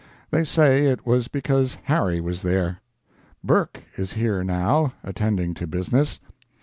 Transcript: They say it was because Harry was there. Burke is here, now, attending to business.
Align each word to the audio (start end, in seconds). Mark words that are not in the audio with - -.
They 0.31 0.45
say 0.45 0.87
it 0.87 1.05
was 1.05 1.27
because 1.27 1.77
Harry 1.83 2.19
was 2.19 2.41
there. 2.41 2.81
Burke 3.43 3.83
is 3.99 4.13
here, 4.13 4.43
now, 4.43 4.93
attending 5.03 5.53
to 5.53 5.67
business. 5.67 6.19